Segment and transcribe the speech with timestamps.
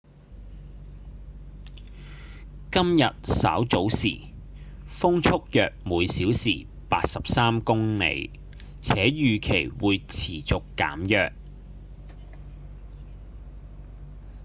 [2.71, 4.33] 今日稍早時
[4.87, 8.31] 風速約每小時83公里
[8.81, 11.33] 且預期會持續減弱